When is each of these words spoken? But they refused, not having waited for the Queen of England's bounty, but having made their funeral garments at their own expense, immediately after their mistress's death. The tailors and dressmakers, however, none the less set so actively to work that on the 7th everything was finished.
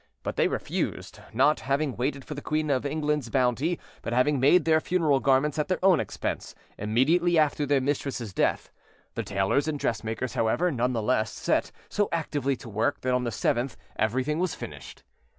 But 0.23 0.35
they 0.35 0.47
refused, 0.47 1.19
not 1.31 1.59
having 1.59 1.95
waited 1.95 2.25
for 2.25 2.33
the 2.33 2.41
Queen 2.41 2.71
of 2.71 2.87
England's 2.87 3.29
bounty, 3.29 3.79
but 4.01 4.13
having 4.13 4.39
made 4.39 4.65
their 4.65 4.79
funeral 4.81 5.19
garments 5.19 5.59
at 5.59 5.67
their 5.67 5.77
own 5.85 5.99
expense, 5.99 6.55
immediately 6.75 7.37
after 7.37 7.67
their 7.67 7.81
mistress's 7.81 8.33
death. 8.33 8.71
The 9.13 9.21
tailors 9.21 9.67
and 9.67 9.77
dressmakers, 9.77 10.33
however, 10.33 10.71
none 10.71 10.93
the 10.93 11.03
less 11.03 11.31
set 11.31 11.71
so 11.87 12.09
actively 12.11 12.55
to 12.55 12.67
work 12.67 13.01
that 13.01 13.13
on 13.13 13.25
the 13.25 13.29
7th 13.29 13.75
everything 13.95 14.39
was 14.39 14.55
finished. 14.55 15.03